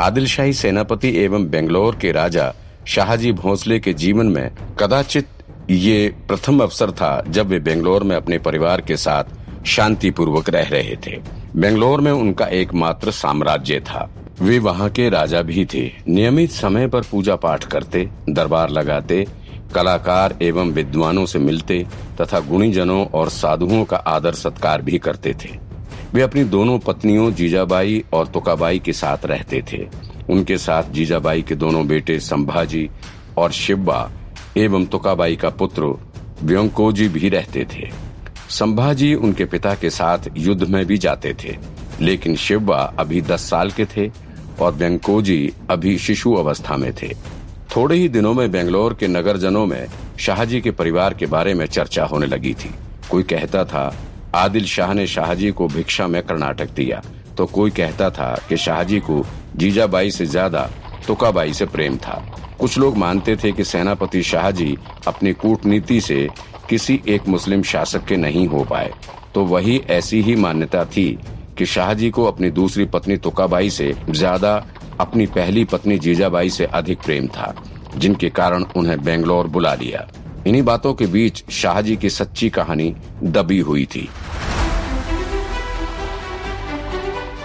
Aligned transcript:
आदिल 0.00 0.26
शाही 0.26 0.52
सेनापति 0.52 1.08
एवं 1.24 1.44
बेंगलोर 1.50 1.96
के 1.96 2.12
राजा 2.12 2.54
शाहजी 2.86 3.32
भोसले 3.32 3.80
के 3.80 3.92
जीवन 3.92 4.26
में 4.26 4.50
कदाचित 4.80 5.26
ये 5.70 6.14
प्रथम 6.28 6.60
अवसर 6.60 6.90
था 6.90 7.24
जब 7.28 7.46
वे 7.46 7.58
बेंगलोर 7.58 8.04
में 8.04 8.16
अपने 8.16 8.38
परिवार 8.38 8.80
के 8.80 8.96
साथ 8.96 9.24
शांति 9.66 10.10
पूर्वक 10.10 10.48
रह 10.50 10.68
रहे 10.68 10.96
थे। 11.06 11.18
बेंगलोर 11.56 12.00
में 12.00 12.12
उनका 12.12 12.46
एकमात्र 12.46 13.10
साम्राज्य 13.10 13.80
था। 13.80 14.10
वे 14.40 14.58
वहाँ 14.58 14.90
के 14.90 15.08
राजा 15.08 15.42
भी 15.42 15.64
थे। 15.64 15.92
नियमित 16.08 16.50
समय 16.50 16.88
पर 16.88 17.02
पूजा 17.02 17.36
पाठ 17.36 17.64
करते, 17.64 18.08
दरबार 18.28 18.70
लगाते, 18.70 19.26
कलाकार 19.74 20.38
एवं 20.42 20.70
विद्वानों 20.70 21.26
से 21.26 21.38
मिलते 21.38 21.86
तथा 22.20 22.40
गुणीजनों 22.40 23.06
और 23.06 23.28
साधुओं 23.28 23.84
का 23.84 23.96
आदर 23.96 24.32
सत्कार 24.34 24.82
भी 24.82 24.98
करते 24.98 25.34
थे। 25.44 25.69
वे 26.14 26.22
अपनी 26.22 26.42
दोनों 26.44 26.78
पत्नियों 26.78 27.30
जीजाबाई 27.32 28.02
और 28.12 28.26
तुकाबाई 28.26 28.78
के 28.78 28.92
साथ 28.92 29.26
रहते 29.26 29.62
थे। 29.72 29.86
उनके 30.30 30.56
साथ 30.58 30.90
जीजाबाई 30.92 31.42
के 31.42 31.54
दोनों 31.54 31.86
बेटे 31.86 32.18
संभाजी 32.20 32.88
और 33.38 33.52
शिवबा 33.52 34.10
एवं 34.56 34.86
तुकाबाई 34.86 35.36
का 35.36 35.50
पुत्र 35.50 35.92
व्यंकोजी 36.42 37.08
भी 37.08 37.28
रहते 37.28 37.66
थे। 37.74 37.88
संभाजी 38.50 39.14
उनके 39.14 39.44
पिता 39.44 39.74
के 39.74 39.90
साथ 39.90 40.28
युद्ध 40.36 40.68
में 40.68 40.84
भी 40.86 40.98
जाते 40.98 41.34
थे, 41.44 41.56
लेकिन 42.00 42.36
शिवबा 42.36 42.82
अभी 42.98 43.20
दस 43.22 43.48
साल 43.50 43.70
के 43.70 43.84
थे 43.86 44.10
और 44.60 44.72
व्यंकोजी 44.72 45.52
अभी 45.70 45.96
शिशु 45.98 46.34
अवस्था 46.34 46.76
में 46.76 46.92
थे। 47.02 47.14
थोड़े 47.76 47.96
ही 47.96 48.08
दिनों 48.08 48.34
में 48.34 48.50
बेंगलोर 48.50 48.94
के 48.94 49.08
नगरजनों 49.08 49.66
में 49.66 49.86
शाहजी 50.18 50.60
के 50.60 50.70
परिवार 50.70 51.14
के 51.14 51.26
बारे 51.26 51.54
में 51.54 51.66
चर्चा 51.66 52.04
होने 52.04 52.26
लगी 52.26 52.54
थी। 52.54 52.74
कोई 53.10 53.22
कहता 53.22 53.64
था 53.64 53.88
आदिल 54.34 54.64
शाह 54.66 54.92
ने 54.94 55.06
शाहजी 55.06 55.50
को 55.50 55.66
भिक्षा 55.68 56.06
में 56.06 56.22
कर्नाटक 56.22 56.70
दिया। 56.70 57.02
तो 57.38 57.46
कोई 57.46 57.70
कहता 57.70 58.10
था 58.10 58.34
कि 58.48 58.56
शाहजी 58.56 59.00
को 59.00 59.24
जीजाबाई 59.56 60.10
से 60.10 60.26
ज़्यादा 60.26 60.68
तुकाबाई 61.06 61.52
से 61.52 61.66
प्रेम 61.66 61.96
था। 61.96 62.22
कुछ 62.60 62.78
लोग 62.78 62.96
मानते 62.96 63.36
थे 63.36 63.52
कि 63.52 63.64
सेनापति 63.64 64.22
शाहजी 64.22 64.76
अपनी 65.06 65.32
कूटनीति 65.32 66.00
से 66.00 66.28
किसी 66.68 67.00
एक 67.08 67.28
मुस्लिम 67.28 67.62
शासक 67.62 68.04
के 68.04 68.16
नहीं 68.16 68.46
हो 68.46 68.64
पाए। 68.64 68.92
तो 69.34 69.44
वही 69.44 69.80
ऐसी 69.90 70.20
ही 70.22 70.36
मान्यता 70.36 70.84
थी 70.86 71.08
कि 71.58 71.66
शाहजी 71.66 72.10
को 72.10 72.24
अपनी 72.24 72.50
दूसरी 72.50 72.84
पत्नी 72.84 73.16
तुकाबाई 73.16 73.70
से 73.70 73.92
ज़्यादा 74.10 74.54
अपनी 75.00 75.26
पहली 75.28 75.64
पत्नी 75.64 75.98
जीजाबाई 75.98 76.50
से 76.50 76.64
अधिक 76.64 77.02
प्रेम 77.02 77.26
था, 77.28 77.54
जिनके 77.96 78.28
कारण 78.30 78.64
उन्हें 78.76 79.02
बेंगलोर 79.04 79.46
बुला 79.46 79.74
लिया। 79.74 80.06
इन्हीं 80.50 80.62
बातों 80.62 80.94
के 80.94 81.06
बीच 81.06 81.42
शाहजी 81.50 81.96
की 81.96 82.10
सच्ची 82.10 82.48
कहानी 82.50 82.94
दबी 83.22 83.58
हुई 83.58 83.84
थी। 83.86 84.08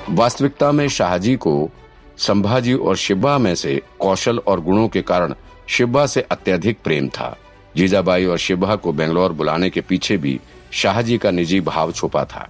वास्तविकता 0.09 0.72
में 0.72 0.88
शाहजी 0.88 1.36
को 1.36 1.70
संभाजी 2.17 2.73
और 2.73 2.95
शिब्बा 2.95 3.38
में 3.38 3.56
से 3.56 3.81
कौशल 4.00 4.38
और 4.38 4.62
गुणों 4.62 4.88
के 4.88 5.02
कारण 5.02 5.34
शिब्बा 5.67 6.06
से 6.06 6.22
अत्यधिक 6.22 6.78
प्रेम 6.84 7.09
था। 7.09 7.38
जीजाबाई 7.75 8.25
और 8.25 8.38
शिब्बा 8.38 8.75
को 8.75 8.94
बेंगलोर 8.94 9.34
बुलाने 9.34 9.69
के 9.69 9.81
पीछे 9.81 10.17
भी 10.17 10.40
शाहजी 10.72 11.17
का 11.17 11.31
निजी 11.31 11.59
भाव 11.62 11.92
छुपा 11.92 12.23
था। 12.25 12.50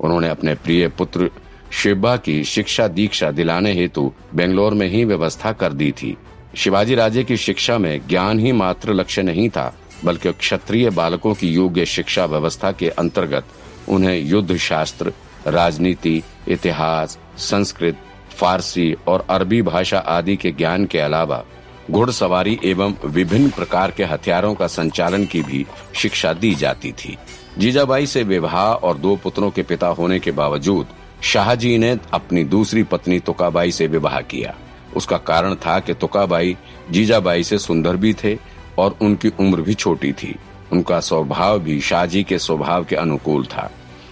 उन्होंने 0.00 0.28
अपने 0.28 0.54
प्रिय 0.54 0.88
पुत्र 0.88 1.30
शिब्बा 1.72 2.16
की 2.16 2.44
शिक्षा 2.44 2.88
दीक्षा 2.88 3.30
दिलाने 3.30 3.72
हेतु 3.72 4.12
बेंगलोर 4.34 4.74
में 4.74 4.88
ही 4.88 5.04
व्यवस्था 5.04 5.52
कर 5.52 5.72
दी 5.72 5.92
थी। 5.92 6.16
शिवाजी 6.56 6.94
राजे 6.94 7.24
की 7.24 7.36
शिक्षा 7.36 7.78
में 7.78 8.08
ज्ञान 8.08 8.38
ही 8.38 8.52
मात्र 8.52 8.92
लक्ष्य 8.92 9.22
नहीं 9.22 9.48
था 9.50 9.74
बल्कि 10.04 10.32
क्षत्रिय 10.32 10.90
बालकों 10.90 11.34
की 11.34 11.48
योग्य 11.48 11.86
शिक्षा 11.86 12.24
व्यवस्था 12.24 12.72
के 12.72 12.88
अंतर्गत 12.88 13.44
उन्हें 13.88 14.18
युद्ध 14.20 14.56
शास्त्र 14.56 15.12
राजनीति, 15.46 16.22
इतिहास, 16.48 17.18
संस्कृत, 17.38 17.96
फारसी 18.30 18.94
और 19.06 19.26
अरबी 19.30 19.62
भाषा 19.62 19.98
आदि 19.98 20.36
के 20.36 20.50
ज्ञान 20.50 20.86
के 20.86 20.98
अलावा 20.98 21.44
घुड़सवारी 21.90 22.58
एवं 22.64 22.94
विभिन्न 23.04 23.50
प्रकार 23.50 23.90
के 23.90 24.04
हथियारों 24.04 24.54
का 24.54 24.66
संचालन 24.66 25.24
की 25.24 25.42
भी 25.42 25.66
शिक्षा 25.94 26.32
दी 26.32 26.54
जाती 26.54 26.92
थी। 26.92 27.18
जीजाबाई 27.58 28.06
से 28.06 28.22
विवाह 28.22 28.56
और 28.56 28.98
दो 28.98 29.16
पुत्रों 29.16 29.50
के 29.50 29.62
पिता 29.62 29.86
होने 29.86 30.18
के 30.18 30.30
बावजूद 30.30 30.86
शाहजी 31.22 31.78
ने 31.78 31.98
अपनी 32.12 32.44
दूसरी 32.44 32.82
पत्नी 32.82 33.18
तुकाबाई 33.20 33.72
से 33.72 33.86
विवाह 33.86 34.20
किया। 34.20 34.54
उसका 34.96 35.16
कारण 35.16 35.54
था 35.54 35.78
कि 35.80 35.94
तुकाबाई 35.94 36.56
जीजाबाई 36.90 37.44
से 37.44 37.58
सुंदर 37.58 37.96
भी 37.96 38.14
थे 38.14 38.34
और 38.78 38.96
उनकी 39.02 39.28
उम्र 39.28 39.60
भी 39.60 39.74
छोटी 39.74 40.12
थी। 40.12 40.36
उनका 40.72 41.00
स्वभाव 41.00 41.58
भी 41.58 41.80
शाहजी 41.80 42.22
के 42.22 42.38
स्वभाव 42.38 42.84
के 42.84 42.96
अनुकूल 42.96 43.46
था। 43.46 43.70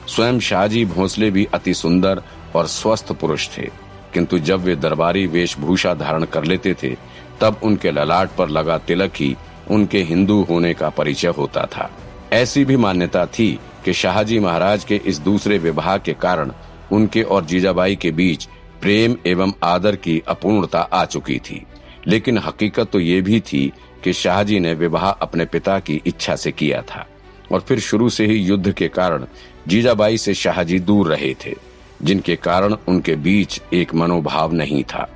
स्वयं 0.08 0.40
शाहजी 0.40 0.84
भोसले 0.84 1.30
भी 1.30 1.44
अति 1.44 1.74
सुंदर 1.74 2.22
और 2.56 2.66
स्वस्थ 2.66 3.12
पुरुष 3.12 3.48
थे। 3.58 3.70
किंतु 4.14 4.38
जब 4.38 4.60
वे 4.60 4.76
दरबारी 4.76 5.26
वेशभूषा 5.26 5.94
धारण 5.94 6.24
कर 6.24 6.44
लेते 6.44 6.74
थे, 6.74 6.96
तब 7.40 7.60
उनके 7.62 7.90
ललाट 7.90 8.30
पर 8.30 8.48
लगा 8.48 8.78
तिलक 8.78 9.12
ही 9.16 9.36
उनके 9.70 10.02
हिंदू 10.02 10.42
होने 10.42 10.74
का 10.74 10.88
परिचय 10.88 11.28
होता 11.28 11.66
था। 11.66 11.90
ऐसी 12.32 12.64
भी 12.64 12.76
मान्यता 12.76 13.26
थी 13.26 13.58
कि 13.84 13.92
शाहजी 13.92 14.38
महाराज 14.38 14.84
के 14.84 15.00
इस 15.06 15.18
दूसरे 15.18 15.58
विवाह 15.58 15.98
के 15.98 16.12
कारण 16.12 16.52
उनके 16.92 17.22
और 17.22 17.44
जीजाबाई 17.44 17.96
के 17.96 18.10
बीच 18.10 18.48
प्रेम 18.82 19.16
एवं 19.26 19.52
आदर 19.62 19.96
की 19.96 20.22
अपूर्णता 20.28 20.80
आ 20.80 21.04
चुकी 21.04 21.38
थी। 21.38 21.66
लेकिन 22.06 22.38
हकीकत 22.38 22.90
तो 22.90 23.00
ये 23.00 23.20
भी 23.20 23.40
थी 23.40 23.72
कि 24.04 24.12
शाहजी 24.12 24.58
ने 24.60 24.74
विवाह 24.74 25.10
अपने 25.10 25.44
पिता 25.44 25.78
की 25.78 26.00
इच्छा 26.06 26.36
से 26.36 26.52
किया 26.52 26.82
था 26.82 27.06
और 27.52 27.60
फिर 27.60 27.80
शुरू 27.80 28.08
से 28.08 28.26
ही 28.26 28.34
युद्ध 28.34 28.72
के 28.72 28.88
कारण 28.88 29.26
जीजाबाई 29.68 30.18
से 30.18 30.34
शाहजी 30.34 30.78
दूर 30.78 31.08
रहे 31.08 31.34
थे, 31.44 31.54
जिनके 32.02 32.36
कारण 32.36 32.76
उनके 32.88 33.16
बीच 33.16 33.60
एक 33.72 33.94
मनोभाव 33.94 34.52
नहीं 34.52 34.84
था। 34.84 35.08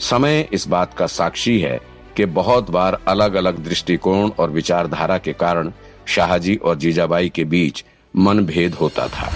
समय 0.00 0.48
इस 0.52 0.66
बात 0.68 0.94
का 0.94 1.06
साक्षी 1.06 1.58
है 1.60 1.80
कि 2.16 2.24
बहुत 2.24 2.70
बार 2.70 2.98
अलग 3.08 3.34
अलग 3.34 3.64
दृष्टिकोण 3.64 4.30
और 4.30 4.50
विचारधारा 4.50 5.18
के 5.18 5.32
कारण 5.32 5.72
शाहजी 6.06 6.56
और 6.56 6.76
जीजाबाई 6.76 7.28
के 7.28 7.44
बीच 7.44 7.84
मनभेद 8.16 8.74
होता 8.74 9.08
था। 9.08 9.32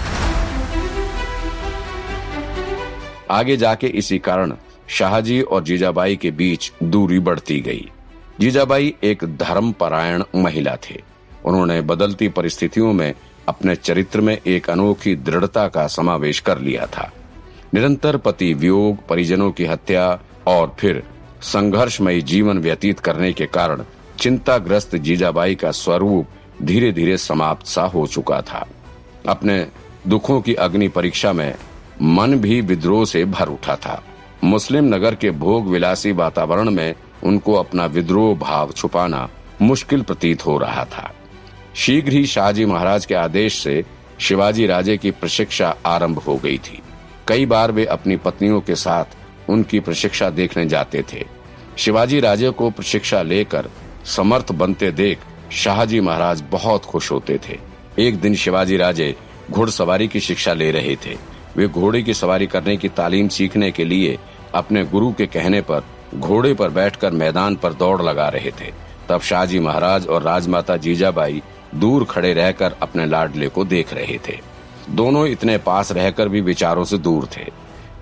आगे 3.31 3.57
जाके 3.57 3.87
इसी 3.87 4.17
कारण 4.19 4.53
शाहजी 4.87 5.41
और 5.41 5.63
जीजाबाई 5.63 6.15
के 6.15 6.31
बीच 6.31 6.71
दूरी 6.83 7.19
बढ़ती 7.19 7.59
गई। 7.59 7.89
जीजाबाई 8.39 8.93
एक 9.03 9.23
धर्मपरायण 9.23 10.23
महिला 10.35 10.75
थे। 10.75 11.01
उन्होंने 11.45 11.81
बदलती 11.81 12.27
परिस्थितियों 12.27 12.93
में 12.93 13.13
अपने 13.47 13.75
चरित्र 13.75 14.21
में 14.21 14.37
एक 14.47 14.69
अनोखी 14.69 15.15
दृढ़ता 15.15 15.67
का 15.67 15.87
समावेश 15.87 16.39
कर 16.39 16.59
लिया 16.59 16.85
था। 16.85 17.11
निरंतर 17.73 18.17
पति 18.17 18.53
वियोग, 18.53 19.07
परिजनों 19.07 19.51
की 19.51 19.65
हत्या 19.65 20.19
और 20.47 20.75
फिर 20.79 21.03
संघर्षमयी 21.41 22.21
जीवन 22.21 22.57
व्यतीत 22.57 22.99
करने 22.99 23.33
के 23.33 23.45
कारण 23.45 23.83
चिंताग्रस्त 24.19 24.95
जीजाबाई 24.95 25.55
का 25.55 25.71
स्वरूप 25.71 26.27
धीरे 26.61 26.91
धीरे 26.91 27.17
समाप्त 27.17 27.65
सा 27.65 27.83
हो 27.83 28.07
चुका 28.07 28.41
था। 28.41 28.67
अपने 29.27 29.67
दुखों 30.07 30.41
की 30.41 30.53
अग्नि 30.53 30.87
परीक्षा 30.87 31.33
में 31.33 31.55
मन 32.01 32.35
भी 32.35 32.61
विद्रोह 32.61 33.05
से 33.05 33.25
भर 33.25 33.47
उठा 33.47 33.75
था। 33.75 34.03
मुस्लिम 34.43 34.85
नगर 34.85 35.15
के 35.15 35.31
भोग 35.31 35.67
विलासी 35.67 36.11
वातावरण 36.11 36.69
में 36.69 36.95
उनको 37.23 37.53
अपना 37.53 37.85
विद्रोह 37.85 38.35
भाव 38.35 38.71
छुपाना 38.71 39.29
मुश्किल 39.61 40.01
प्रतीत 40.01 40.45
हो 40.45 40.57
रहा 40.57 40.85
था। 40.85 41.13
शीघ्र 41.75 42.11
ही 42.11 42.25
शाहजी 42.25 42.65
महाराज 42.65 43.05
के 43.05 43.15
आदेश 43.15 43.61
से 43.63 43.83
शिवाजी 44.19 44.65
राजे 44.65 44.97
की 44.97 45.11
प्रशिक्षा 45.11 45.75
आरंभ 45.85 46.17
हो 46.17 46.37
गई 46.37 46.57
थी। 46.57 46.81
कई 47.27 47.45
बार 47.45 47.71
वे 47.71 47.85
अपनी 47.85 48.17
पत्नियों 48.17 48.61
के 48.61 48.75
साथ 48.75 49.17
उनकी 49.49 49.79
प्रशिक्षा 49.79 50.29
देखने 50.29 50.65
जाते 50.65 51.03
थे। 51.13 51.25
शिवाजी 51.77 52.19
राजे 52.19 52.49
को 52.49 52.69
प्रशिक्षा 52.69 53.21
लेकर 53.21 53.69
समर्थ 54.05 54.51
बनते 54.51 54.91
देख 54.91 55.19
शाहजी 55.51 55.99
महाराज 55.99 56.43
बहुत 56.51 56.85
खुश 56.85 57.11
होते 57.11 57.39
थे। 57.49 57.59
एक 57.99 58.19
दिन 58.21 58.35
शिवाजी 58.35 58.77
राजे 58.77 59.15
घुड़सवारी 59.51 60.07
की 60.07 60.19
शिक्षा 60.19 60.53
ले 60.53 60.71
रहे 60.71 60.95
थे। 60.95 61.17
वे 61.57 61.67
घोड़े 61.67 62.01
की 62.03 62.13
सवारी 62.13 62.47
करने 62.47 62.77
की 62.77 62.89
तालीम 62.89 63.27
सीखने 63.27 63.71
के 63.71 63.85
लिए 63.85 64.17
अपने 64.55 64.83
गुरु 64.85 65.13
के 65.13 65.25
कहने 65.25 65.61
पर 65.61 65.83
घोड़े 66.15 66.53
पर 66.53 66.69
बैठकर 66.69 67.11
मैदान 67.13 67.55
पर 67.55 67.73
दौड़ 67.73 68.01
लगा 68.01 68.27
रहे 68.29 68.51
थे। 68.51 68.71
तब 69.09 69.21
शाहजी 69.21 69.59
महाराज 69.59 70.07
और 70.07 70.21
राजमाता 70.21 70.77
जीजाबाई 70.77 71.41
दूर 71.75 72.05
खड़े 72.05 72.33
रहकर 72.33 72.75
अपने 72.81 73.05
लाडले 73.05 73.47
को 73.47 73.65
देख 73.65 73.93
रहे 73.93 74.19
थे। 74.27 74.37
दोनों 74.89 75.25
इतने 75.27 75.57
पास 75.57 75.91
रहकर 75.91 76.29
भी 76.29 76.41
विचारों 76.41 76.83
से 76.83 76.97
दूर 76.97 77.27
थे। 77.37 77.45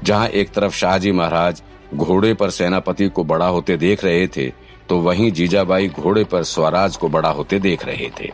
जहाँ 0.03 0.27
एक 0.27 0.51
तरफ़ 0.51 0.75
शाहजी 0.75 1.11
महाराज 1.11 1.61
घोड़े 1.93 2.33
पर 2.33 2.49
सेनापति 2.49 3.07
को 3.09 3.23
बड़ा 3.23 3.47
होते 3.47 3.77
देख 3.77 4.03
रहे 4.05 4.27
थे 4.27 4.47
तो 4.89 4.97
वहीं 4.97 5.31
जीजाबाई 5.31 5.87
घोड़े 5.89 6.23
पर 6.23 6.43
स्वराज 6.43 6.95
को 6.95 7.09
बड़ा 7.09 7.29
होते 7.29 7.59
देख 7.59 7.85
रहे 7.85 8.09
थे। 8.19 8.31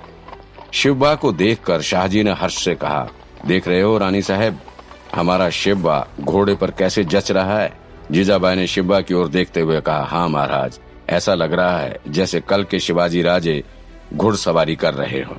शिवबा 0.73 1.13
को 1.15 1.31
देखकर 1.31 1.81
शाहजी 1.81 2.23
ने 2.23 2.31
हर्ष 2.31 2.63
से 2.65 2.75
कहा, 2.75 3.07
देख 3.45 3.67
रहे 3.67 3.81
हो 3.81 3.97
रानी 3.97 4.21
साहब, 4.21 4.59
हमारा 5.15 5.49
शिवबा 5.49 6.05
घोड़े 6.21 6.55
पर 6.55 6.71
कैसे 6.71 7.03
जच 7.03 7.31
रहा 7.31 7.59
है? 7.59 7.71
जीजाबाई 8.11 8.55
ने 8.55 8.65
शिवा 8.67 8.99
की 9.01 9.13
ओर 9.13 9.27
देखते 9.27 9.61
हुए 9.61 9.79
कहा 9.81 10.03
हाँ 10.03 10.27
महाराज, 10.29 10.79
ऐसा 11.09 11.33
लग 11.33 11.53
रहा 11.53 11.77
है 11.77 11.99
जैसे 12.07 12.41
कल 12.41 12.63
के 12.63 12.79
शिवाजी 12.79 13.21
राजे 13.21 13.63
घुड़सवारी 14.13 14.75
कर 14.75 14.93
रहे 14.93 15.21
हो। 15.21 15.35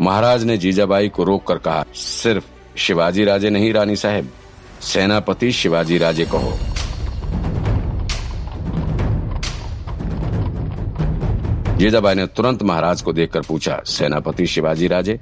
महाराज 0.00 0.44
ने 0.44 0.56
जीजाबाई 0.56 1.08
को 1.08 1.24
रोक 1.24 1.46
कर 1.46 1.58
कहा, 1.58 1.84
सिर्फ़ 1.94 2.44
शिवाजी 2.76 3.24
राजे 3.24 3.50
नहीं, 3.50 3.72
रानी 3.72 3.96
साहेब, 3.96 4.30
सेनापति 4.82 5.50
शिवाजी 5.52 5.98
राजे 5.98 6.24
कहो 6.24 6.58
जीजाबाई 11.76 12.14
ने 12.14 12.26
तुरंत 12.26 12.62
महाराज 12.62 13.02
को 13.02 13.12
देखकर 13.12 13.40
पूछा, 13.40 13.80
सेनापति 13.86 14.46
शिवाजी 14.46 14.86
राजे? 14.88 15.18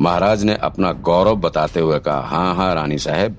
महाराज 0.00 0.44
ने 0.44 0.54
अपना 0.54 0.92
गौरव 0.92 1.36
बताते 1.36 1.80
हुए 1.80 1.98
कहा 1.98 2.20
हाँ 2.20 2.54
हाँ 2.54 2.74
रानी 2.74 2.98
साहेब, 2.98 3.36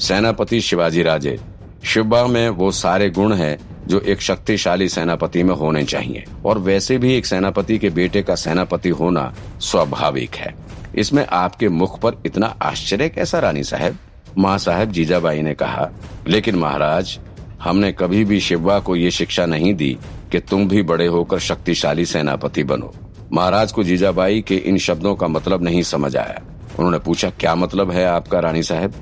सेनापति 0.00 0.60
शिवाजी 0.60 1.02
राजे। 1.02 1.38
शिवबा 1.84 2.26
में 2.26 2.48
वो 2.48 2.70
सारे 2.70 3.10
गुण 3.10 3.32
हैं 3.32 3.58
जो 3.86 4.00
एक 4.00 4.20
शक्तिशाली 4.20 4.88
सेनापति 4.88 5.42
में 5.42 5.54
होने 5.54 5.84
चाहिए। 5.84 6.24
और 6.46 6.58
वैसे 6.58 6.98
भी 6.98 7.14
एक 7.14 7.26
सेनापति 7.26 7.78
के 7.78 7.90
बेटे 7.90 8.22
का 8.22 8.34
सेनापति 8.34 8.88
होना 8.88 9.34
स्वाभाविक 9.60 10.34
है। 10.34 10.54
इसमें 10.94 11.26
आपके 11.26 11.68
मुख 11.68 12.00
पर 12.00 12.12
इतना 12.26 12.46
आश्चर्य 12.62 13.08
कैसा 13.08 13.38
रानी 13.38 13.64
साहब? 13.64 13.96
माँ 14.38 14.58
साहब 14.58 14.90
जीजाबाई 14.90 15.42
ने 15.42 15.54
कहा, 15.54 15.90
लेकिन 16.28 16.54
महाराज, 16.54 17.18
हमने 17.62 17.92
कभी 17.92 18.24
भी 18.24 18.40
शिवबा 18.40 18.78
को 18.78 18.96
ये 18.96 19.10
शिक्षा 19.10 19.46
नहीं 19.46 19.74
दी 19.74 19.98
कि 20.32 20.38
तुम 20.38 20.68
भी 20.68 20.82
बड़े 20.82 21.06
होकर 21.06 21.38
शक्तिशाली 21.38 22.04
सेनापति 22.04 22.64
बनो। 22.64 22.94
महाराज 23.32 23.72
को 23.72 23.84
जीजाबाई 23.84 24.40
के 24.40 24.56
इन 24.56 24.78
शब्दों 24.78 25.14
का 25.14 25.28
मतलब 25.28 25.62
नहीं 25.62 25.82
समझ 25.82 26.16
आया। 26.16 26.42
उन्होंने 26.78 26.98
पूछा, 26.98 27.30
क्या 27.30 27.54
मतलब 27.54 27.90
है 27.90 28.06
आपका 28.06 28.40
रानी 28.40 28.62
साहब? 28.62 28.94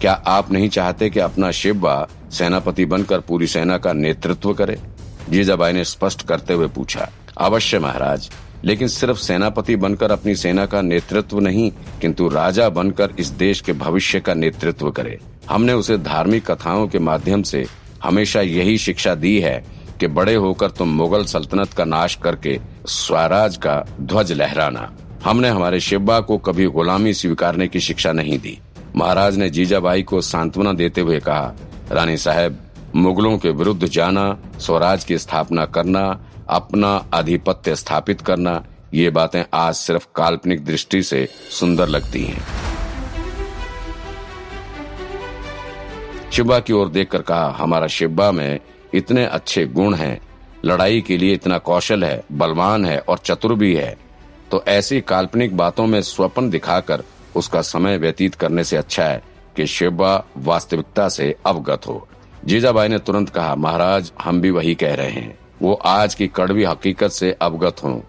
क्या 0.00 0.12
आप 0.12 0.52
नहीं 0.52 0.68
चाहते 0.68 1.10
कि 1.10 1.20
अपना 1.20 1.50
शिवबा 1.50 2.08
सेनापति 2.34 2.84
बनकर 2.84 3.20
पूरी 3.20 3.46
सेना 3.46 3.78
का 3.78 3.92
नेतृत्व 3.92 4.52
करे। 4.54 4.78
जीजाबाई 5.30 5.72
ने 5.72 5.84
स्पष्ट 5.84 6.26
करते 6.26 6.54
हुए 6.54 6.66
पूछा, 6.68 7.08
अवश्य 7.38 7.78
महाराज, 7.78 8.30
लेकिन 8.64 8.88
सिर्फ़ 8.88 9.18
सेनापति 9.18 9.76
बनकर 9.76 10.10
अपनी 10.10 10.34
सेना 10.36 10.66
का 10.66 10.80
नेतृत्व 10.82 11.40
नहीं, 11.40 11.70
किंतु 12.00 12.28
राजा 12.28 12.68
बनकर 12.70 13.14
इस 13.18 13.28
देश 13.36 13.60
के 13.60 13.72
भविष्य 13.74 14.20
का 14.20 14.34
नेतृत्व 14.34 14.90
करे। 14.90 15.18
हमने 15.50 15.72
उसे 15.72 15.98
धार्मिक 15.98 16.50
कथाओं 16.50 16.86
के 16.88 16.98
माध्यम 17.00 17.42
से 17.42 17.64
हमेशा 18.04 18.40
यही 18.40 18.76
शिक्षा 18.78 19.14
दी 19.14 19.38
है 19.40 19.64
कि 20.00 20.06
बड़े 20.08 20.34
होकर 20.34 20.70
तुम 20.70 20.88
मुगल 20.88 21.24
सल्तनत 21.24 21.72
का 21.72 21.84
नाश 21.84 22.14
करके 22.14 22.58
स्वराज 22.86 23.56
का 23.56 23.84
ध्वज 24.00 24.32
लहराना। 24.32 24.90
हमने 25.24 25.48
हमारे 25.48 25.80
शिवबा 25.80 26.18
को 26.20 26.38
कभी 26.38 26.66
गुलामी 26.68 27.12
स्वीकारने 27.14 27.68
की 27.68 27.80
शिक्षा 27.80 28.12
नहीं 28.12 28.38
दी। 28.38 28.58
महाराज 28.96 29.36
ने 29.36 29.48
जीजाबाई 29.50 30.02
को 30.02 30.20
सांत्वना 30.22 30.72
देते 30.72 31.00
हुए 31.00 31.20
कहा 31.20 31.54
रानी 31.90 32.16
साहब, 32.16 32.58
मुगलों 32.96 33.38
के 33.38 33.50
विरुद्ध 33.50 33.86
जाना, 33.86 34.38
स्वराज 34.58 35.04
की 35.04 35.18
स्थापना 35.18 35.66
करना, 35.66 36.20
अपना 36.48 37.06
आधिपत्य 37.14 37.76
स्थापित 37.76 38.20
करना, 38.20 38.64
ये 38.94 39.10
बातें 39.10 39.44
आज 39.54 39.74
सिर्फ़ 39.74 40.06
काल्पनिक 40.16 40.64
दृष्टि 40.64 41.02
से 41.02 41.28
सुंदर 41.50 41.88
लगती 41.88 42.24
हैं। 42.24 42.44
शिब्बा 46.32 46.60
की 46.60 46.72
ओर 46.72 46.88
देखकर 46.88 47.22
कहा, 47.22 47.50
हमारा 47.58 47.86
शिब्बा 47.86 48.32
में 48.32 48.60
इतने 48.94 49.24
अच्छे 49.26 49.66
गुण 49.66 49.94
हैं। 49.94 50.20
लड़ाई 50.64 51.00
के 51.00 51.18
लिए 51.18 51.34
इतना 51.34 51.58
कौशल 51.58 52.04
है, 52.04 52.24
बलवान 52.32 52.86
है 52.86 52.98
और 52.98 53.18
चतुर 53.18 53.54
भी 53.54 53.74
है। 53.74 53.96
तो 54.50 54.64
ऐसी 54.68 55.00
काल्पनिक 55.00 55.56
बातों 55.56 55.86
में 55.86 56.02
स्वप्न 56.02 56.50
दिखाकर 56.50 57.02
उसका 57.36 57.62
समय 57.62 57.98
व्यतीत 57.98 58.34
करने 58.34 58.64
से 58.64 58.76
अच्छा 58.76 59.04
है। 59.04 59.33
कि 59.56 59.66
शिवबा 59.66 60.24
वास्तविकता 60.36 61.08
से 61.08 61.34
अवगत 61.46 61.86
हो। 61.86 62.06
जीजाबाई 62.44 62.88
ने 62.88 62.98
तुरंत 62.98 63.28
कहा, 63.28 63.54
महाराज, 63.54 64.12
हम 64.22 64.40
भी 64.40 64.50
वही 64.50 64.74
कह 64.74 64.94
रहे 64.94 65.10
हैं। 65.10 65.38
वो 65.62 65.72
आज 65.74 66.14
की 66.14 66.26
कड़वी 66.28 66.64
हकीकत 66.64 67.10
से 67.10 67.30
अवगत 67.32 67.82
हों 67.84 68.00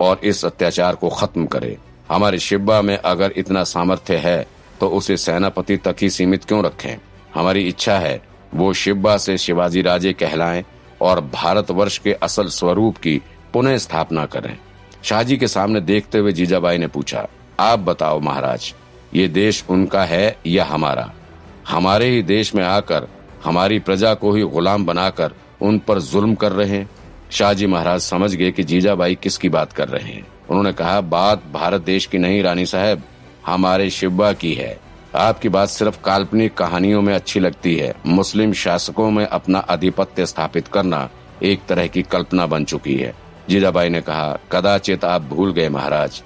और 0.00 0.20
इस 0.24 0.44
अत्याचार 0.44 0.94
को 0.94 1.08
खत्म 1.10 1.46
करे। 1.46 1.76
हमारे 2.10 2.38
शिवबा 2.38 2.80
में 2.82 2.96
अगर 2.96 3.32
इतना 3.36 3.64
सामर्थ्य 3.64 4.16
है 4.16 4.46
तो 4.80 4.88
उसे 4.88 5.16
सेनापति 5.16 5.76
तक 5.76 5.96
ही 6.00 6.10
सीमित 6.10 6.44
क्यों 6.44 6.64
रखें? 6.64 6.96
हमारी 7.34 7.62
इच्छा 7.62 7.98
है, 7.98 8.20
वो 8.54 8.72
शिवबा 8.72 9.16
से 9.16 9.36
शिवाजी 9.38 9.82
राजे 9.82 10.12
कहलाएँ 10.12 10.64
और 11.02 11.20
भारतवर्ष 11.32 11.98
के 11.98 12.12
असल 12.12 12.48
स्वरूप 12.48 12.96
की 12.96 13.20
पुनः 13.52 13.76
स्थापना 13.78 14.24
करें। 14.26 14.56
शाहजी 15.02 15.36
के 15.36 15.48
सामने 15.48 15.80
देखते 15.80 16.18
हुए 16.18 16.32
जीजाबाई 16.32 16.78
ने 16.78 16.86
पूछा, 16.86 17.26
आप 17.60 17.78
बताओ 17.78 18.20
महाराज 18.20 18.74
ये 19.14 19.28
देश 19.28 19.64
उनका 19.68 20.04
है 20.04 20.36
या 20.46 20.64
हमारा। 20.64 21.12
हमारे 21.68 22.06
ही 22.06 22.22
देश 22.22 22.54
में 22.54 22.64
आकर, 22.64 23.08
हमारी 23.44 23.78
प्रजा 23.78 24.14
को 24.14 24.32
ही 24.32 24.42
गुलाम 24.42 24.86
बनाकर, 24.86 25.32
उन 25.62 25.78
पर 25.78 26.00
जुल्म 26.00 26.34
कर 26.34 26.52
रहे 26.52 26.68
हैं। 26.68 26.90
शाहजी 27.30 27.66
महाराज 27.66 28.00
समझ 28.00 28.34
गए 28.34 28.50
कि 28.50 28.62
जीजाबाई 28.62 29.14
किसकी 29.14 29.48
बात 29.48 29.72
कर 29.72 29.88
रहे 29.88 30.12
हैं। 30.12 30.26
उन्होंने 30.50 30.72
कहा, 30.72 31.00
बात 31.00 31.42
भारत 31.52 31.80
देश 31.80 32.06
की 32.06 32.18
नहीं, 32.18 32.42
रानी 32.42 32.66
साहब, 32.66 33.02
हमारे 33.46 33.90
शिब्बा 33.90 34.32
की 34.32 34.54
है। 34.54 34.80
आपकी 35.14 35.48
बात 35.48 35.68
सिर्फ़ 35.68 36.02
काल्पनिक 36.04 36.54
कहानियों 36.54 37.02
में 37.02 37.14
अच्छी 37.14 37.40
लगती 37.40 37.76
है। 37.76 37.94
मुस्लिम 38.06 38.52
शासकों 38.52 39.10
में 39.10 39.26
अपना 39.26 39.58
आधिपत्य 39.58 40.26
स्थापित 40.26 40.68
करना 40.68 41.10
एक 41.42 41.60
तरह 41.68 41.86
की 41.86 42.02
कल्पना 42.02 42.46
बन 42.46 42.64
चुकी 42.64 42.96
है। 42.96 43.14
जीजाबाई 43.48 43.88
ने 43.88 44.00
कहा, 44.00 44.38
कदाचित 44.52 45.04
आप 45.04 45.22
भूल 45.22 45.52
गए 45.52 45.68
महाराज। 45.68 46.22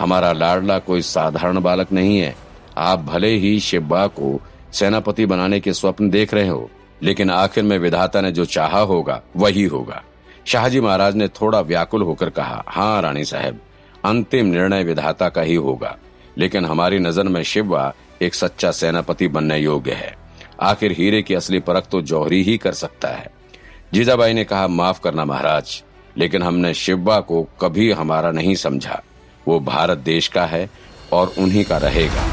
हमारा 0.00 0.32
लाडला 0.32 0.78
कोई 0.78 1.02
साधारण 1.02 1.60
बालक 1.60 1.92
नहीं 1.92 2.18
है। 2.18 2.34
आप 2.78 3.00
भले 3.00 3.28
ही 3.36 3.58
शिब्बा 3.60 4.06
को 4.08 4.40
सेनापति 4.72 5.26
बनाने 5.26 5.58
के 5.60 5.72
स्वप्न 5.72 6.10
देख 6.10 6.34
रहे 6.34 6.48
हो, 6.48 6.70
लेकिन 7.02 7.30
आखिर 7.30 7.64
में 7.64 7.76
विधाता 7.78 8.20
ने 8.20 8.30
जो 8.32 8.44
चाहा 8.44 8.80
होगा, 8.80 9.20
वही 9.36 9.64
होगा। 9.64 10.02
शाहजी 10.46 10.80
महाराज 10.80 11.16
ने 11.16 11.28
थोड़ा 11.30 11.60
व्याकुल 11.60 12.02
होकर 12.02 12.30
कहा 12.30 12.62
हाँ 12.68 13.00
रानी 13.02 13.24
साहब, 13.24 13.58
अंतिम 14.04 14.46
निर्णय 14.46 14.84
विधाता 14.84 15.28
का 15.28 15.42
ही 15.42 15.54
होगा, 15.56 15.96
लेकिन 16.38 16.64
हमारी 16.64 16.98
नज़र 16.98 17.28
में 17.28 17.42
शिवबा 17.42 17.92
एक 18.22 18.34
सच्चा 18.34 18.70
सेनापति 18.70 19.28
बनने 19.28 19.58
योग्य 19.58 19.92
है। 19.92 20.14
आखिर 20.62 20.92
हीरे 20.92 21.22
की 21.22 21.34
असली 21.34 21.60
परख 21.60 21.86
तो 21.86 22.00
जौहरी 22.02 22.42
ही 22.42 22.56
कर 22.58 22.72
सकता 22.74 23.08
है। 23.08 23.30
जीजाबाई 23.92 24.32
ने 24.32 24.44
कहा, 24.44 24.66
माफ़ 24.68 25.00
करना 25.00 25.24
महाराज, 25.24 25.82
लेकिन 26.16 26.42
हमने 26.42 26.74
शिवबा 26.74 27.20
को 27.20 27.42
कभी 27.60 27.90
हमारा 27.92 28.30
नहीं 28.30 28.54
समझा। 28.54 29.00
वो 29.48 29.60
भारत 29.60 29.98
देश 29.98 30.28
का 30.28 30.44
है 30.46 30.68
और 31.12 31.34
उन्हीं 31.38 31.64
का 31.64 31.78
रहेगा। 31.78 32.28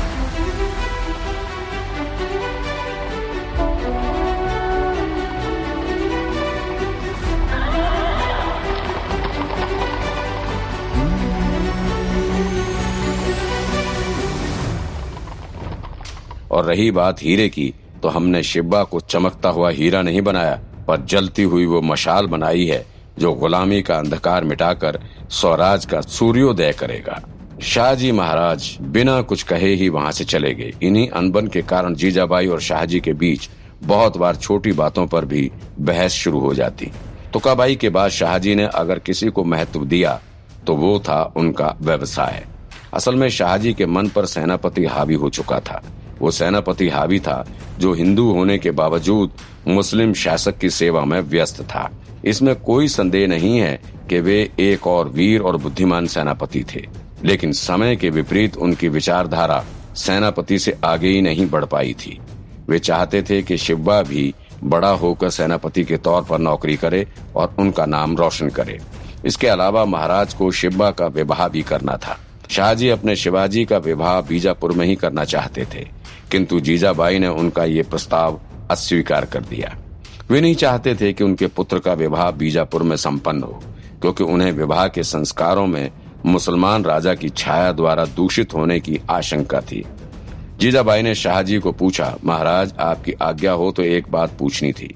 और 16.51 16.65
रही 16.65 16.89
बात 16.91 17.21
हीरे 17.23 17.47
की 17.49 17.73
तो 18.03 18.09
हमने 18.09 18.41
शिब्बा 18.43 18.83
को 18.83 18.99
चमकता 18.99 19.49
हुआ 19.49 19.69
हीरा 19.69 20.01
नहीं 20.01 20.21
बनाया, 20.21 20.55
पर 20.87 21.01
जलती 21.05 21.43
हुई 21.43 21.65
वो 21.65 21.81
मशाल 21.81 22.27
बनाई 22.27 22.65
है। 22.65 22.85
जो 23.19 23.33
गुलामी 23.33 23.81
का 23.81 23.97
अंधकार 23.97 24.43
मिटाकर 24.43 24.99
स्वराज 25.31 25.85
का 25.85 26.01
सूर्योदय 26.01 26.71
करेगा। 26.71 27.19
शाहजी 27.63 28.11
महाराज 28.11 28.77
बिना 28.81 29.21
कुछ 29.21 29.43
कहे 29.43 29.73
ही 29.73 29.89
वहाँ 29.89 30.11
से 30.11 30.25
चले 30.25 30.53
गए। 30.53 30.71
इन्हीं 30.81 31.07
अनबन 31.09 31.47
के 31.47 31.61
कारण 31.61 31.95
जीजाबाई 31.95 32.47
और 32.47 32.61
शाहजी 32.61 32.99
के 32.99 33.13
बीच 33.13 33.49
बहुत 33.83 34.17
बार 34.17 34.35
छोटी 34.35 34.71
बातों 34.73 35.05
पर 35.07 35.25
भी 35.25 35.49
बहस 35.79 36.11
शुरू 36.13 36.39
हो 36.39 36.53
जाती। 36.53 36.91
तुकाबाई 37.33 37.75
के 37.75 37.89
बाद 37.89 38.11
शाहजी 38.11 38.55
ने 38.55 38.65
अगर 38.65 38.99
किसी 38.99 39.29
को 39.29 39.43
महत्व 39.43 39.85
दिया 39.85 40.19
तो 40.67 40.75
वो 40.75 40.97
था 40.99 41.21
उनका 41.37 41.75
व्यवसाय। 41.81 42.45
असल 42.93 43.15
में 43.15 43.29
शाहजी 43.29 43.73
के 43.73 43.85
मन 43.85 44.07
पर 44.07 44.25
सेनापति 44.25 44.85
हावी 44.85 45.13
हो 45.13 45.29
चुका 45.29 45.59
था। 45.59 45.81
वो 46.21 46.31
सेनापति 46.31 46.87
हावी 46.89 47.19
था, 47.19 47.43
जो 47.79 47.93
हिंदू 47.93 48.31
होने 48.31 48.57
के 48.57 48.71
बावजूद 48.71 49.31
मुस्लिम 49.67 50.13
शासक 50.13 50.57
की 50.57 50.69
सेवा 50.69 51.03
में 51.05 51.19
व्यस्त 51.21 51.61
था। 51.63 51.89
इसमें 52.25 52.55
कोई 52.55 52.87
संदेह 52.87 53.27
नहीं 53.27 53.57
है 53.59 53.79
कि 54.09 54.19
वे 54.19 54.49
एक 54.59 54.87
और 54.87 55.09
वीर 55.09 55.41
और 55.41 55.57
बुद्धिमान 55.57 56.07
सेनापति 56.07 56.63
थे, 56.73 56.85
लेकिन 57.23 57.51
समय 57.51 57.95
के 57.95 58.09
विपरीत 58.09 58.57
उनकी 58.57 58.89
विचारधारा 58.89 59.63
सेनापति 59.95 60.59
से 60.59 60.75
आगे 60.85 61.09
ही 61.09 61.21
नहीं 61.21 61.49
बढ़ 61.49 61.65
पाई 61.65 61.93
थी। 61.93 62.19
वे 62.69 62.79
चाहते 62.79 63.21
थे 63.21 63.41
कि 63.41 63.57
शिवबा 63.57 64.01
भी 64.01 64.33
बड़ा 64.63 64.89
होकर 64.89 65.29
सेनापति 65.29 65.83
के 65.83 65.97
तौर 65.97 66.23
पर 66.23 66.39
नौकरी 66.39 66.75
करे 66.75 67.05
और 67.35 67.55
उनका 67.59 67.85
नाम 67.85 68.15
रोशन 68.17 68.49
करे। 68.49 68.79
इसके 69.25 69.47
अलावा 69.47 69.85
महाराज 69.85 70.33
को 70.33 70.51
शिवबा 70.51 70.89
का 70.91 71.07
विवाह 71.07 71.47
भी 71.47 71.61
करना 71.61 71.97
था। 71.97 72.17
शाहजी 72.49 72.89
अपने 72.89 73.15
शिवाजी 73.15 73.63
का 73.65 73.77
विवाह 73.77 74.19
बीजापुर 74.21 74.71
में 74.71 74.85
ही 74.85 74.95
करना 74.95 75.23
चाहते 75.25 75.65
थे। 75.73 75.87
किंतु 76.31 76.59
जीजाबाई 76.59 77.19
ने 77.19 77.27
उनका 77.27 77.63
ये 77.63 77.83
प्रस्ताव 77.83 78.39
अस्वीकार 78.71 79.25
कर 79.25 79.41
दिया। 79.41 79.75
वे 80.29 80.41
नहीं 80.41 80.55
चाहते 80.55 80.95
थे 80.95 81.11
कि 81.13 81.23
उनके 81.23 81.47
पुत्र 81.47 81.79
का 81.79 81.93
विवाह 81.93 82.31
बीजापुर 82.31 82.83
में 82.83 82.95
संपन्न 82.95 83.43
हो, 83.43 83.61
क्योंकि 84.01 84.23
उन्हें 84.23 84.51
विवाह 84.51 84.87
के 84.87 85.03
संस्कारों 85.03 85.65
में 85.67 85.91
मुसलमान 86.25 86.83
राजा 86.83 87.13
की 87.13 87.29
छाया 87.29 87.71
द्वारा 87.71 88.05
दूषित 88.05 88.53
होने 88.53 88.79
की 88.79 88.99
आशंका 89.09 89.61
थी। 89.61 89.83
जीजाबाई 90.59 91.01
ने 91.01 91.15
शाहजी 91.15 91.59
को 91.59 91.71
पूछा, 91.71 92.15
महाराज, 92.23 92.73
आपकी 92.79 93.13
आज्ञा 93.13 93.51
हो 93.51 93.71
तो 93.71 93.83
एक 93.83 94.11
बात 94.11 94.37
पूछनी 94.39 94.71
थी। 94.71 94.93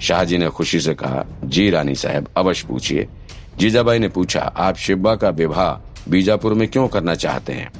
शाहजी 0.00 0.38
ने 0.38 0.48
खुशी 0.48 0.80
से 0.80 0.94
कहा, 0.94 1.24
जी 1.44 1.68
रानी 1.70 1.94
साहब, 1.94 2.28
अवश्य 2.36 2.68
पूछिए। 2.68 3.06
जीजाबाई 3.58 3.98
ने 3.98 4.08
पूछा, 4.08 4.40
आप 4.40 4.76
शिब्बा 4.76 5.14
का 5.14 5.28
विवाह 5.30 5.72
बीजापुर 6.10 6.54
में 6.54 6.68
क्यों 6.68 6.88
करना 6.88 7.14
चाहते 7.14 7.52
हैं? 7.52 7.70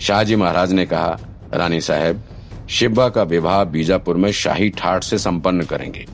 शाहजी 0.00 0.36
महाराज 0.36 0.72
ने 0.72 0.86
कहा, 0.86 1.18
रानी 1.54 1.80
साहब 1.80 2.22
शिब्बा 2.70 3.08
का 3.08 3.22
विवाह 3.22 3.64
बीजापुर 3.64 4.16
में 4.16 4.32
शाही 4.32 4.68
ठाट 4.70 5.02
से 5.02 5.18
संपन्न 5.18 5.62
करेंगे। 5.62 6.06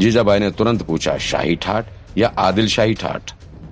जीजाबाई 0.00 0.38
ने 0.38 0.50
तुरंत 0.50 0.82
पूछा, 0.82 1.16
शाही 1.18 1.54
ठाट 1.56 1.86
या 2.18 2.28
आदिल 2.28 2.68
शाही 2.68 2.94
ठाट? 2.94 3.30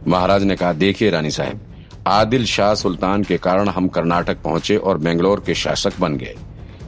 महाराज 0.08 0.42
ने 0.42 0.56
कहा, 0.56 0.72
देखिए 0.72 1.10
रानी 1.10 1.30
साहब, 1.30 1.60
आदिल 2.06 2.44
शाह 2.44 2.74
सुल्तान 2.74 3.22
के 3.22 3.36
कारण 3.38 3.68
हम 3.68 3.88
कर्नाटक 3.88 4.42
पहुँचे 4.42 4.76
और 4.76 4.98
बेंगलोर 4.98 5.42
के 5.46 5.54
शासक 5.54 6.00
बन 6.00 6.16
गए। 6.16 6.34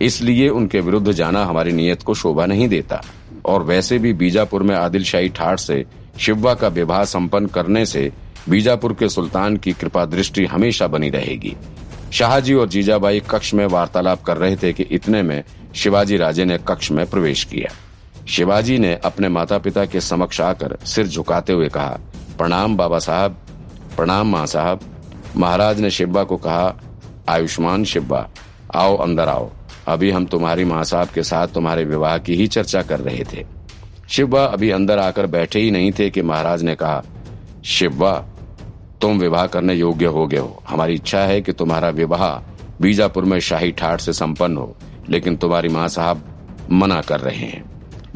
इसलिए 0.03 0.49
उनके 0.49 0.81
विरुद्ध 0.81 1.13
जाना 1.13 1.45
हमारी 1.45 1.73
नीयत 1.73 2.03
को 2.03 2.15
शोभा 2.15 2.47
नहीं 2.47 2.69
देता। 2.69 3.03
और 3.45 3.63
वैसे 3.63 3.99
भी 3.99 4.13
बीजापुर 4.13 4.63
में 4.63 4.75
आदिल 4.77 5.05
शाही 5.05 5.29
ठाठ 5.29 5.59
से 5.59 5.85
शिववा 6.21 6.55
का 6.55 6.69
विवाह 6.69 7.05
संपन्न 7.05 7.47
करने 7.47 7.87
से 7.87 8.13
बीजापुर 8.49 8.93
के 8.93 9.09
सुल्तान 9.09 9.57
की 9.57 9.73
कृपा 9.73 10.05
दृष्टि 10.05 10.45
हमेशा 10.45 10.87
बनी 10.87 11.11
रहेगी। 11.11 11.57
शाहजी 12.15 12.55
और 12.55 12.69
जीजाबाई 12.69 13.21
कक्ष 13.21 13.55
में 13.55 13.67
वार्तालाप 13.67 14.23
कर 14.23 14.37
रहे 14.37 14.57
थे 14.57 14.73
कि 14.73 14.83
इतने 14.83 15.23
में 15.23 15.45
शिवाजी 15.75 16.17
राजे 16.17 16.45
ने 16.45 16.59
कक्ष 16.59 16.91
में 16.91 17.07
प्रवेश 17.07 17.45
किया। 17.45 17.71
शिवाजी 18.27 18.79
ने 18.79 18.95
अपने 18.95 19.29
माता 19.29 19.59
पिता 19.59 19.85
के 19.85 20.01
समक्ष 20.01 20.41
आकर 20.41 20.77
सिर 20.85 21.07
झुकाते 21.07 21.53
हुए 21.53 21.69
कहा, 21.69 21.99
प्रणाम 22.39 22.77
बाबा 22.77 22.99
साहब, 22.99 23.33
प्रणाम 23.97 24.33
माँ 24.33 24.47
साहब। 24.47 24.81
महाराज 25.37 25.81
ने 25.81 25.91
शिब्बा 25.91 26.25
को 26.25 26.37
कहा, 26.37 26.75
आयुष्मान 27.29 27.85
शिब्बा, 27.85 28.29
आओ 28.75 28.97
अंदर 28.97 29.29
आओ। 29.29 29.51
अभी 29.89 30.11
हम 30.11 30.27
तुम्हारी 30.27 30.65
माँ 30.65 30.85
साहब 30.85 31.09
के 31.09 31.23
साथ 31.23 31.47
तुम्हारे 31.47 31.85
विवाह 31.85 32.19
की 32.19 32.35
ही 32.35 32.47
चर्चा 32.47 32.83
कर 32.83 33.01
रहे 33.01 33.25
थे। 33.33 33.47
शिवबा 34.09 34.45
अभी 34.45 34.71
अंदर 34.71 34.99
आकर 34.99 35.27
बैठे 35.27 35.61
ही 35.61 35.71
नहीं 35.71 35.93
थे 35.93 36.11
कि 36.11 36.23
महाराज 36.23 36.63
ने 36.63 36.75
कहा 36.75 37.03
शिवबा 37.65 38.13
तुम 39.01 39.19
विवाह 39.19 39.47
करने 39.47 39.75
योग्य 39.75 40.07
हो 40.07 40.27
गए 40.27 40.39
हो 40.39 40.63
हमारी 40.69 40.95
इच्छा 40.95 41.21
है 41.21 41.41
कि 41.41 41.53
तुम्हारा 41.53 41.89
विवाह 41.91 42.29
बीजापुर 42.81 43.25
में 43.25 43.39
शाही 43.41 43.71
ठाठ 43.73 44.01
से 44.01 44.13
संपन्न 44.13 44.57
हो, 44.57 44.77
लेकिन 45.09 45.37
तुम्हारी 45.37 45.69
माँ 45.69 45.87
साहब 45.89 46.25
मना 46.73 47.01
कर 47.01 47.21
रहे 47.21 47.37
हैं 47.37 47.65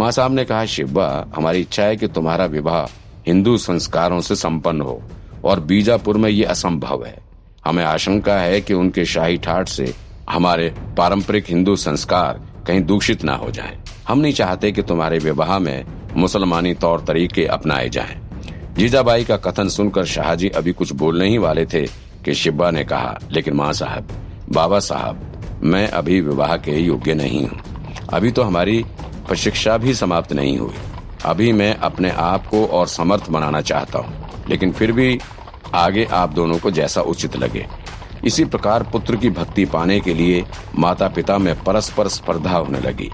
माँ 0.00 0.10
साहब 0.10 0.32
ने 0.32 0.44
कहा 0.44 0.64
शिवबा 0.66 1.26
हमारी 1.36 1.60
इच्छा 1.60 1.84
है 1.84 1.96
कि 1.96 2.08
तुम्हारा 2.08 2.44
विवाह 2.46 2.84
हिंदू 3.26 3.56
संस्कारों 3.58 4.20
से 4.20 4.36
संपन्न 4.36 4.80
हो, 4.80 5.00
और 5.44 5.60
बीजापुर 5.60 6.16
में 6.16 6.28
ये 6.30 6.44
असंभव 6.46 7.04
है 7.04 7.16
हमें 7.64 7.84
आशंका 7.84 8.38
है 8.40 8.60
कि 8.60 8.74
उनके 8.74 9.04
शाही 9.04 9.36
ठाठ 9.36 9.68
से 9.68 9.92
हमारे 10.30 10.68
पारंपरिक 10.98 11.48
हिंदू 11.48 11.74
संस्कार 11.76 12.40
कहीं 12.66 12.80
दूषित 12.82 13.24
ना 13.24 13.34
हो 13.34 13.50
जाएँ। 13.50 13.78
हम 14.08 14.18
नहीं 14.18 14.32
चाहते 14.32 14.72
कि 14.72 14.82
तुम्हारे 14.82 15.18
विवाह 15.18 15.58
में 15.58 15.84
मुसलमानी 16.16 16.74
तौर 16.74 17.00
तरीके 17.00 17.44
अपनाए 17.46 17.88
जाएँ। 17.88 18.20
जीजाबाई 18.78 19.24
का 19.24 19.36
कथन 19.36 19.68
सुनकर 19.68 20.04
शाहजी 20.04 20.48
अभी 20.48 20.72
कुछ 20.72 20.92
बोलने 20.92 21.28
ही 21.28 21.38
वाले 21.38 21.64
थे 21.66 21.80
कि 22.24 22.34
शिब्बा 22.34 22.70
ने 22.70 22.84
कहा, 22.84 23.18
लेकिन 23.32 23.54
माँ 23.54 23.72
साहब, 23.72 24.08
बाबा 24.52 24.78
साहब, 24.78 25.58
मैं 25.62 25.88
अभी 25.90 26.20
विवाह 26.20 26.56
के 26.56 26.76
योग्य 26.76 27.14
नहीं 27.14 27.42
हूँ। 27.46 27.58
अभी 28.12 28.30
तो 28.32 28.42
हमारी 28.42 28.82
प्रशिक्षा 29.28 29.76
भी 29.78 29.94
समाप्त 29.94 30.32
नहीं 30.32 30.56
हुई। 30.58 30.74
अभी 31.24 31.50
मैं 31.52 31.74
अपने 31.76 32.10
आप 32.10 32.46
को 32.46 32.64
और 32.66 32.86
समर्थ 32.86 33.30
बनाना 33.30 33.60
चाहता 33.62 33.98
हूँ, 33.98 34.46
लेकिन 34.48 34.72
फिर 34.72 34.92
भी 34.92 35.18
आगे 35.74 36.04
आप 36.12 36.34
दोनों 36.34 36.58
को 36.58 36.70
जैसा 36.70 37.00
उचित 37.02 37.36
लगे। 37.36 37.66
इसी 38.24 38.44
प्रकार 38.44 38.82
पुत्र 38.82 39.16
की 39.16 39.30
भक्ति 39.32 39.64
पाने 39.64 40.00
के 40.00 40.14
लिए 40.14 40.44
माता 40.76 41.08
पिता 41.08 41.38
में 41.38 41.54
परस्पर 41.64 42.08
स्पर्धा 42.10 42.56
होने 42.56 42.80
लगी। 42.80 43.10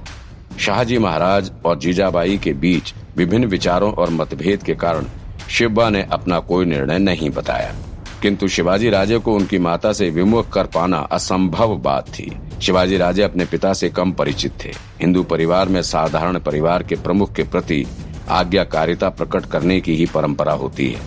शाहजी 0.60 0.98
महाराज 0.98 1.52
और 1.64 1.78
जीजाबाई 1.78 2.38
के 2.38 2.52
बीच 2.52 2.94
विभिन्न 3.16 3.46
विचारों 3.46 3.92
और 3.92 4.10
मतभेद 4.12 4.62
के 4.62 4.74
कारण 4.76 5.06
शिवबा 5.54 5.90
ने 5.90 6.02
अपना 6.02 6.38
कोई 6.38 6.64
निर्णय 6.64 6.98
नहीं 6.98 7.30
बताया। 7.30 7.74
किंतु 8.22 8.48
शिवाजी 8.48 8.90
राजे 8.90 9.18
को 9.18 9.34
उनकी 9.34 9.58
माता 9.58 9.92
से 9.92 10.10
विमुख 10.10 10.52
कर 10.52 10.64
पाना 10.66 10.96
असंभव 10.96 11.76
बात 11.76 12.08
थी। 12.08 12.36
शिवाजी 12.62 12.96
राजे 12.96 13.22
अपने 13.22 13.44
पिता 13.44 13.72
से 13.72 13.88
कम 13.88 14.12
परिचित 14.12 14.52
थे। 14.64 14.68
हिंदू 15.00 15.22
परिवार 15.22 15.68
में 15.68 15.82
साधारण 15.82 16.38
परिवार 16.38 16.82
के 16.82 16.94
प्रमुख 16.94 17.32
के 17.32 17.42
प्रति 17.42 17.86
आज्ञाकारिता 18.28 19.08
प्रकट 19.08 19.46
करने 19.46 19.80
की 19.80 19.96
ही 19.96 20.06
परंपरा 20.06 20.52
होती 20.52 20.88
है। 20.88 21.00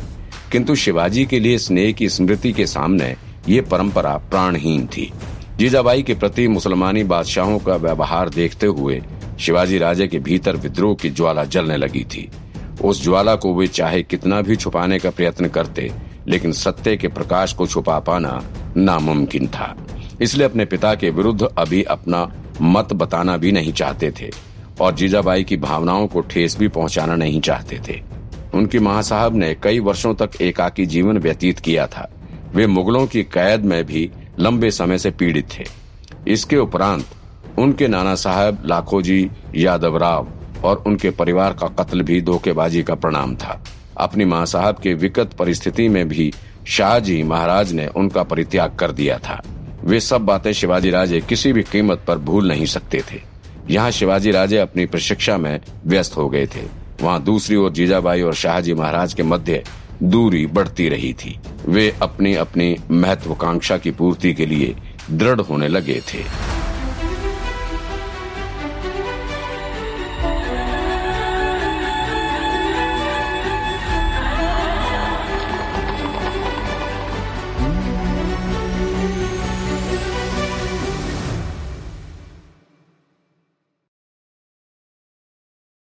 किंतु 0.52 0.76
शिवाजी 0.76 1.26
के 1.26 1.40
लिए 1.40 1.58
स्नेह 1.58 1.92
की 1.92 2.10
स्मृति 2.10 2.52
के 2.52 2.68
सामने 2.68 3.16
ये 3.50 3.62
परंपरा 3.62 4.18
प्राणहीन 4.18 4.88
थी। 4.88 5.14
जीजाबाई 5.58 6.04
के 6.04 6.14
प्रति 6.14 6.48
मुसलमानी 6.48 7.04
बादशाहों 7.04 7.60
का 7.60 7.76
व्यवहार 7.76 8.30
देखते 8.30 8.68
हुए 8.68 9.04
शिवाजी 9.40 9.78
राजे 9.78 10.08
के 10.08 10.20
भीतर 10.20 10.56
विद्रोह 10.56 10.96
की 10.96 11.10
ज्वाला 11.10 11.44
जलने 11.44 11.78
लगी 11.78 12.04
थी। 12.04 12.32
उस 12.82 13.04
ज्वाला 13.04 13.36
को 13.36 13.54
वे 13.54 13.68
चाहे 13.68 14.04
कितना 14.04 14.42
भी 14.42 14.56
छुपाने 14.56 15.00
का 15.00 15.10
प्रयत्न 15.10 15.48
करते, 15.48 15.92
लेकिन 16.28 16.52
सत्य 16.52 16.98
के 16.98 17.08
प्रकाश 17.08 17.54
को 17.54 17.68
छुपा 17.68 18.00
पाना 18.00 18.42
नामुमकिन 18.78 19.48
था। 19.48 19.76
इसलिए 20.22 20.46
अपने 20.46 20.66
पिता 20.66 20.96
के 20.96 21.10
विरुद्ध 21.10 21.48
अभी 21.58 21.84
अपना 21.84 22.32
मत 22.62 22.94
बताना 22.94 23.38
भी 23.38 23.52
नहीं 23.52 23.74
चाहते 23.74 24.12
थे, 24.12 24.30
और 24.82 24.96
जीजाबाई 24.96 25.44
की 25.44 25.58
भावनाओं 25.58 26.08
को 26.08 26.22
ठेस 26.22 26.58
भी 26.60 26.68
पहुंचाना 26.68 27.16
नहीं 27.16 27.42
चाहते 27.42 27.80
थे। 27.88 28.02
उनकी 28.54 28.80
माँ 28.80 29.02
साहब 29.02 29.36
ने 29.36 29.56
कई 29.64 29.80
वर्षों 29.80 30.14
तक 30.16 30.42
एकाकी 30.42 30.86
जीवन 30.86 31.18
व्यतीत 31.18 31.60
किया 31.60 31.88
था। 31.88 32.10
वे 32.54 32.68
मुगलों 32.68 33.06
की 33.08 33.24
कैद 33.24 33.66
में 33.66 33.84
भी 33.86 34.10
लंबे 34.40 34.72
समय 34.72 34.98
से 34.98 35.12
पीड़ित 35.12 35.48
थे। 35.58 35.66
इसके 36.28 36.58
उपरांत 36.58 37.06
उनके 37.60 37.88
नाना 37.88 38.16
साहब 38.16 38.64
लाखोजी 38.66 39.30
यादव 39.56 39.98
राव 39.98 40.28
और 40.64 40.84
उनके 40.88 41.10
परिवार 41.10 41.54
का 41.54 41.68
कत्ल 41.80 42.02
भी 42.02 42.22
धोखेबाजी 42.22 42.84
का 42.84 42.96
प्रणाम 42.96 43.36
था। 43.36 43.62
अपनी 43.98 44.26
माँ 44.26 44.46
साहब 44.46 44.80
के 44.80 44.94
विकट 44.94 45.34
परिस्थिति 45.34 45.88
में 45.90 46.08
भी 46.10 46.34
शाहजी 46.68 47.24
महाराज 47.24 47.72
ने 47.74 47.88
उनका 47.88 48.24
परित्याग 48.24 48.76
कर 48.76 48.92
दिया 48.92 49.18
था। 49.20 49.42
वे 49.84 50.00
सब 50.00 50.22
बातें 50.22 50.52
शिवाजी 50.54 50.90
राजे 50.90 51.22
किसी 51.22 51.54
भी 51.54 51.64
कीमत 51.64 52.04
पर 52.08 52.18
भूल 52.18 52.48
नहीं 52.48 52.66
सकते 52.66 53.04
थे। 53.12 53.22
यहाँ 53.70 53.92
शिवाजी 53.92 54.32
राजे 54.32 54.58
अपनी 54.58 54.86
प्रशिक्षा 54.86 55.38
में 55.38 55.60
व्यस्त 55.86 56.18
हो 56.18 56.30
गए 56.30 56.46
थे। 56.48 56.66
वहाँ 57.02 57.24
दूसरी 57.24 57.56
ओर 57.56 57.72
जीजाबाई 57.72 58.22
और 58.22 58.34
शाहजी 58.34 58.74
महाराज 58.74 59.14
के 59.14 59.24
मध्य 59.24 59.64
दूरी 60.04 60.46
बढ़ती 60.48 60.90
रही 60.90 61.14
थी। 61.14 61.40
वे 61.68 61.94
अपनी 62.02 62.34
अपनी 62.36 62.76
महत्वाकांक्षा 62.92 63.78
की 63.78 63.92
पूर्ति 63.92 64.34
के 64.34 64.46
लिए 64.46 64.76
दृढ़ 65.12 65.42
होने 65.42 65.68
लगे 65.68 66.02
थे। 66.14 66.24